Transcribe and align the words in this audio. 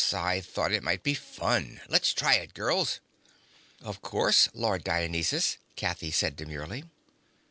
I 0.13 0.41
thought 0.41 0.71
it 0.71 0.81
might 0.81 1.03
be 1.03 1.13
fun. 1.13 1.79
Let's 1.87 2.11
try 2.11 2.33
it, 2.37 2.55
girls." 2.55 3.01
"Of 3.83 4.01
course, 4.01 4.49
Lord 4.51 4.83
Dionysus," 4.83 5.59
Kathy 5.75 6.09
said 6.09 6.35
demurely. 6.35 6.85